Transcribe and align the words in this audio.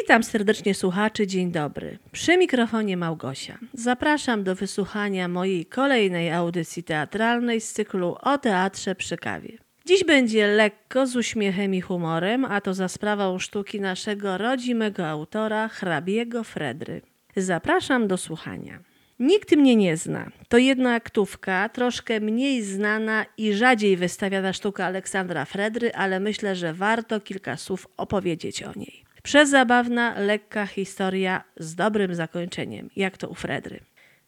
Witam 0.00 0.22
serdecznie 0.22 0.74
słuchaczy, 0.74 1.26
dzień 1.26 1.52
dobry. 1.52 1.98
Przy 2.12 2.36
mikrofonie 2.38 2.96
Małgosia. 2.96 3.58
Zapraszam 3.74 4.44
do 4.44 4.54
wysłuchania 4.54 5.28
mojej 5.28 5.66
kolejnej 5.66 6.32
audycji 6.32 6.82
teatralnej 6.82 7.60
z 7.60 7.72
cyklu 7.72 8.16
o 8.20 8.38
teatrze 8.38 8.94
przy 8.94 9.16
kawie. 9.16 9.58
Dziś 9.86 10.04
będzie 10.04 10.46
lekko, 10.46 11.06
z 11.06 11.16
uśmiechem 11.16 11.74
i 11.74 11.80
humorem, 11.80 12.44
a 12.44 12.60
to 12.60 12.74
za 12.74 12.88
sprawą 12.88 13.38
sztuki 13.38 13.80
naszego 13.80 14.38
rodzimego 14.38 15.06
autora, 15.08 15.68
hrabiego 15.68 16.44
Fredry. 16.44 17.02
Zapraszam 17.36 18.08
do 18.08 18.16
słuchania. 18.16 18.78
Nikt 19.18 19.52
mnie 19.56 19.76
nie 19.76 19.96
zna. 19.96 20.30
To 20.48 20.58
jedna 20.58 20.94
aktówka, 20.94 21.68
troszkę 21.68 22.20
mniej 22.20 22.62
znana 22.62 23.26
i 23.36 23.52
rzadziej 23.52 23.96
wystawiana 23.96 24.52
sztuka 24.52 24.86
Aleksandra 24.86 25.44
Fredry, 25.44 25.92
ale 25.94 26.20
myślę, 26.20 26.56
że 26.56 26.74
warto 26.74 27.20
kilka 27.20 27.56
słów 27.56 27.86
opowiedzieć 27.96 28.62
o 28.62 28.72
niej. 28.76 29.05
Przezabawna, 29.26 30.14
lekka 30.18 30.66
historia 30.66 31.44
z 31.56 31.74
dobrym 31.74 32.14
zakończeniem, 32.14 32.90
jak 32.96 33.18
to 33.18 33.28
u 33.28 33.34
Fredry. 33.34 33.80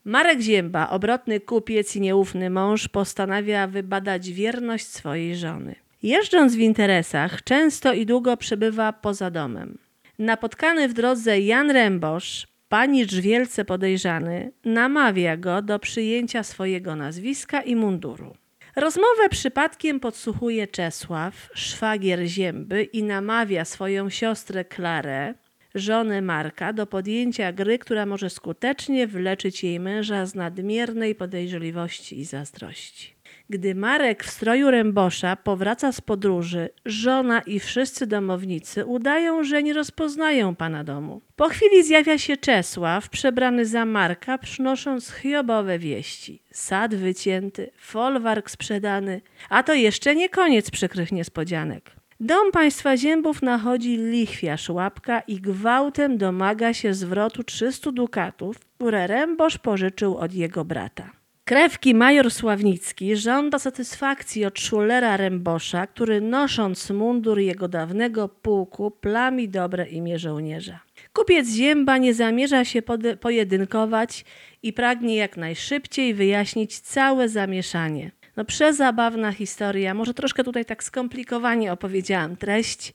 Marek 0.04 0.40
Zięba, 0.40 0.90
obrotny 0.90 1.40
kupiec 1.40 1.96
i 1.96 2.00
nieufny 2.00 2.50
mąż, 2.50 2.88
postanawia 2.88 3.66
wybadać 3.66 4.30
wierność 4.30 4.86
swojej 4.86 5.36
żony. 5.36 5.74
Jeżdżąc 6.02 6.54
w 6.54 6.58
interesach, 6.58 7.44
często 7.44 7.92
i 7.92 8.06
długo 8.06 8.36
przebywa 8.36 8.92
poza 8.92 9.30
domem. 9.30 9.78
Napotkany 10.18 10.88
w 10.88 10.92
drodze 10.92 11.40
Jan 11.40 11.70
Rębosz, 11.70 12.46
panicz 12.68 13.14
wielce 13.14 13.64
podejrzany, 13.64 14.52
namawia 14.64 15.36
go 15.36 15.62
do 15.62 15.78
przyjęcia 15.78 16.42
swojego 16.42 16.96
nazwiska 16.96 17.60
i 17.60 17.76
munduru. 17.76 18.34
Rozmowę 18.76 19.28
przypadkiem 19.30 20.00
podsłuchuje 20.00 20.66
Czesław, 20.66 21.50
szwagier 21.54 22.26
Zięby 22.26 22.82
i 22.82 23.02
namawia 23.02 23.64
swoją 23.64 24.10
siostrę 24.10 24.64
Klarę, 24.64 25.34
żonę 25.78 26.22
Marka, 26.22 26.72
do 26.72 26.86
podjęcia 26.86 27.52
gry, 27.52 27.78
która 27.78 28.06
może 28.06 28.30
skutecznie 28.30 29.06
wyleczyć 29.06 29.64
jej 29.64 29.80
męża 29.80 30.26
z 30.26 30.34
nadmiernej 30.34 31.14
podejrzliwości 31.14 32.18
i 32.20 32.24
zazdrości. 32.24 33.18
Gdy 33.50 33.74
Marek 33.74 34.24
w 34.24 34.30
stroju 34.30 34.70
rębosza 34.70 35.36
powraca 35.36 35.92
z 35.92 36.00
podróży, 36.00 36.68
żona 36.84 37.40
i 37.40 37.60
wszyscy 37.60 38.06
domownicy 38.06 38.84
udają, 38.84 39.44
że 39.44 39.62
nie 39.62 39.72
rozpoznają 39.72 40.56
pana 40.56 40.84
domu. 40.84 41.20
Po 41.36 41.48
chwili 41.48 41.84
zjawia 41.84 42.18
się 42.18 42.36
Czesław, 42.36 43.08
przebrany 43.08 43.66
za 43.66 43.84
Marka, 43.84 44.38
przynosząc 44.38 45.12
chiobowe 45.12 45.78
wieści. 45.78 46.42
Sad 46.52 46.94
wycięty, 46.94 47.70
folwark 47.78 48.50
sprzedany, 48.50 49.20
a 49.48 49.62
to 49.62 49.74
jeszcze 49.74 50.14
nie 50.14 50.28
koniec 50.28 50.70
przykrych 50.70 51.12
niespodzianek. 51.12 51.90
Dom 52.20 52.52
państwa 52.52 52.96
Ziębów 52.96 53.42
nachodzi 53.42 53.96
lichwiarz 53.96 54.68
łapka 54.68 55.20
i 55.20 55.40
gwałtem 55.40 56.18
domaga 56.18 56.74
się 56.74 56.94
zwrotu 56.94 57.44
300 57.44 57.92
dukatów, 57.92 58.58
które 58.58 59.06
Rębosz 59.06 59.58
pożyczył 59.58 60.16
od 60.16 60.34
jego 60.34 60.64
brata. 60.64 61.10
Krewki 61.44 61.94
major 61.94 62.30
Sławnicki 62.30 63.16
żąda 63.16 63.58
satysfakcji 63.58 64.44
od 64.44 64.58
szulera 64.58 65.16
Rębosza, 65.16 65.86
który 65.86 66.20
nosząc 66.20 66.90
mundur 66.90 67.38
jego 67.38 67.68
dawnego 67.68 68.28
pułku 68.28 68.90
plami 68.90 69.48
dobre 69.48 69.88
imię 69.88 70.18
żołnierza. 70.18 70.80
Kupiec 71.12 71.48
Zięba 71.48 71.98
nie 71.98 72.14
zamierza 72.14 72.64
się 72.64 72.82
pojedynkować 73.20 74.24
i 74.62 74.72
pragnie 74.72 75.16
jak 75.16 75.36
najszybciej 75.36 76.14
wyjaśnić 76.14 76.80
całe 76.80 77.28
zamieszanie. 77.28 78.10
No 78.38 78.44
przezabawna 78.44 79.32
historia, 79.32 79.94
może 79.94 80.14
troszkę 80.14 80.44
tutaj 80.44 80.64
tak 80.64 80.84
skomplikowanie 80.84 81.72
opowiedziałam 81.72 82.36
treść, 82.36 82.92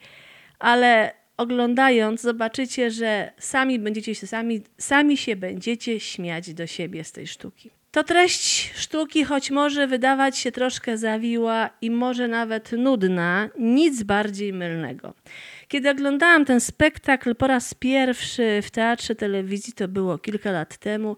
ale 0.60 1.14
oglądając 1.38 2.22
zobaczycie, 2.22 2.92
że 2.92 3.32
sami 3.38 3.80
będziecie 3.80 4.16
się, 4.16 4.28
sami, 4.28 4.62
sami 4.78 5.18
się 5.18 5.36
będziecie 5.36 6.00
śmiać 6.00 6.54
do 6.54 6.68
siebie 6.68 7.04
z 7.04 7.12
tej 7.12 7.28
sztuki. 7.28 7.72
To 7.92 8.04
treść 8.04 8.74
sztuki, 8.76 9.24
choć 9.24 9.52
może 9.52 9.88
wydawać 9.88 10.38
się 10.38 10.52
troszkę 10.52 10.98
zawiła 10.98 11.70
i 11.82 11.92
może 11.92 12.28
nawet 12.28 12.72
nudna, 12.72 13.50
nic 13.60 14.04
bardziej 14.04 14.54
mylnego. 14.54 15.14
Kiedy 15.68 15.90
oglądałam 15.90 16.46
ten 16.46 16.60
spektakl 16.60 17.36
po 17.36 17.48
raz 17.48 17.74
pierwszy 17.74 18.60
w 18.64 18.72
teatrze 18.72 19.16
telewizji, 19.16 19.74
to 19.74 19.88
było 19.88 20.18
kilka 20.18 20.52
lat 20.52 20.78
temu, 20.78 21.16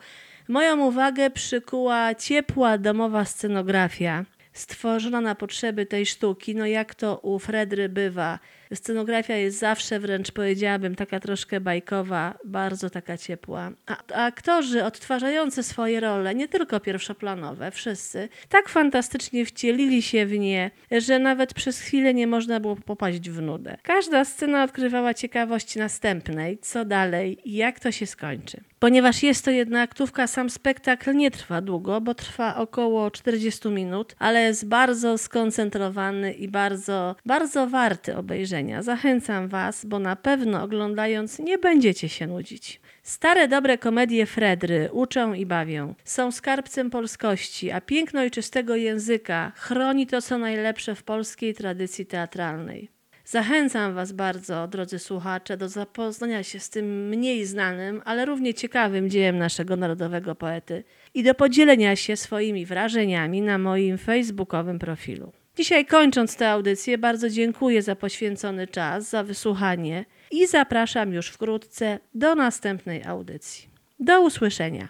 moją 0.47 0.85
uwagę 0.85 1.29
przykuła 1.29 2.15
ciepła 2.15 2.77
domowa 2.77 3.25
scenografia 3.25 4.25
stworzona 4.53 5.21
na 5.21 5.35
potrzeby 5.35 5.85
tej 5.85 6.05
sztuki. 6.05 6.55
No 6.55 6.65
jak 6.65 6.95
to 6.95 7.19
u 7.19 7.39
Fredry 7.39 7.89
bywa, 7.89 8.39
Scenografia 8.75 9.35
jest 9.35 9.59
zawsze 9.59 9.99
wręcz 9.99 10.31
powiedziałabym 10.31 10.95
taka 10.95 11.19
troszkę 11.19 11.61
bajkowa, 11.61 12.37
bardzo 12.45 12.89
taka 12.89 13.17
ciepła. 13.17 13.71
A 13.85 13.97
aktorzy 14.25 14.83
odtwarzający 14.83 15.63
swoje 15.63 15.99
role, 15.99 16.35
nie 16.35 16.47
tylko 16.47 16.79
pierwszoplanowe, 16.79 17.71
wszyscy, 17.71 18.29
tak 18.49 18.69
fantastycznie 18.69 19.45
wcielili 19.45 20.01
się 20.01 20.25
w 20.25 20.39
nie, 20.39 20.71
że 20.91 21.19
nawet 21.19 21.53
przez 21.53 21.79
chwilę 21.79 22.13
nie 22.13 22.27
można 22.27 22.59
było 22.59 22.75
popaść 22.75 23.29
w 23.29 23.41
nudę. 23.41 23.77
Każda 23.83 24.25
scena 24.25 24.63
odkrywała 24.63 25.13
ciekawość 25.13 25.75
następnej, 25.75 26.57
co 26.57 26.85
dalej 26.85 27.49
i 27.49 27.55
jak 27.55 27.79
to 27.79 27.91
się 27.91 28.05
skończy. 28.05 28.61
Ponieważ 28.79 29.23
jest 29.23 29.45
to 29.45 29.51
jedna 29.51 29.81
aktówka, 29.81 30.27
sam 30.27 30.49
spektakl 30.49 31.15
nie 31.15 31.31
trwa 31.31 31.61
długo, 31.61 32.01
bo 32.01 32.13
trwa 32.13 32.55
około 32.55 33.11
40 33.11 33.69
minut, 33.69 34.15
ale 34.19 34.41
jest 34.41 34.67
bardzo 34.67 35.17
skoncentrowany 35.17 36.33
i 36.33 36.47
bardzo, 36.47 37.15
bardzo 37.25 37.67
warty 37.67 38.15
obejrzenia. 38.15 38.64
Zachęcam 38.83 39.47
Was, 39.47 39.85
bo 39.85 39.99
na 39.99 40.15
pewno 40.15 40.63
oglądając 40.63 41.39
nie 41.39 41.57
będziecie 41.57 42.09
się 42.09 42.27
nudzić. 42.27 42.81
Stare 43.03 43.47
dobre 43.47 43.77
komedie 43.77 44.25
Fredry 44.25 44.89
uczą 44.91 45.33
i 45.33 45.45
bawią. 45.45 45.95
Są 46.03 46.31
skarbcem 46.31 46.89
polskości, 46.89 47.71
a 47.71 47.81
piękno 47.81 48.21
ojczystego 48.21 48.75
języka 48.75 49.51
chroni 49.55 50.07
to, 50.07 50.21
co 50.21 50.37
najlepsze 50.37 50.95
w 50.95 51.03
polskiej 51.03 51.53
tradycji 51.53 52.05
teatralnej. 52.05 52.89
Zachęcam 53.25 53.93
Was 53.93 54.11
bardzo, 54.11 54.67
drodzy 54.67 54.99
słuchacze, 54.99 55.57
do 55.57 55.69
zapoznania 55.69 56.43
się 56.43 56.59
z 56.59 56.69
tym 56.69 57.07
mniej 57.07 57.45
znanym, 57.45 58.01
ale 58.05 58.25
równie 58.25 58.53
ciekawym 58.53 59.09
dziełem 59.09 59.37
naszego 59.37 59.75
narodowego 59.75 60.35
poety 60.35 60.83
i 61.13 61.23
do 61.23 61.35
podzielenia 61.35 61.95
się 61.95 62.17
swoimi 62.17 62.65
wrażeniami 62.65 63.41
na 63.41 63.57
moim 63.57 63.97
facebookowym 63.97 64.79
profilu. 64.79 65.31
Dzisiaj 65.57 65.85
kończąc 65.85 66.35
tę 66.35 66.51
audycję, 66.51 66.97
bardzo 66.97 67.29
dziękuję 67.29 67.81
za 67.81 67.95
poświęcony 67.95 68.67
czas, 68.67 69.09
za 69.09 69.23
wysłuchanie 69.23 70.05
i 70.31 70.47
zapraszam 70.47 71.13
już 71.13 71.27
wkrótce 71.27 71.99
do 72.13 72.35
następnej 72.35 73.03
audycji. 73.03 73.69
Do 73.99 74.21
usłyszenia. 74.21 74.87